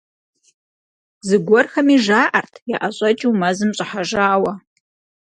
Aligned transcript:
Зыгуэрхэми 1.27 1.95
жаӏэрт 2.05 2.53
яӏэщӏэкӏыу 2.77 3.37
мэзым 3.39 3.71
щӏыхьэжауэ. 3.77 4.53